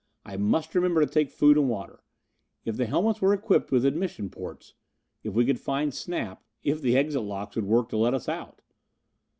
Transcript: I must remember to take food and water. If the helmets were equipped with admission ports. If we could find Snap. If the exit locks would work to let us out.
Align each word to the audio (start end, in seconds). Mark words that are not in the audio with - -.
I 0.25 0.35
must 0.35 0.73
remember 0.73 1.01
to 1.01 1.05
take 1.05 1.29
food 1.29 1.57
and 1.57 1.69
water. 1.69 2.01
If 2.65 2.75
the 2.75 2.87
helmets 2.87 3.21
were 3.21 3.35
equipped 3.35 3.71
with 3.71 3.85
admission 3.85 4.31
ports. 4.31 4.73
If 5.23 5.35
we 5.35 5.45
could 5.45 5.59
find 5.59 5.93
Snap. 5.93 6.43
If 6.63 6.81
the 6.81 6.97
exit 6.97 7.21
locks 7.21 7.55
would 7.55 7.65
work 7.65 7.89
to 7.89 7.97
let 7.97 8.15
us 8.15 8.27
out. 8.27 8.63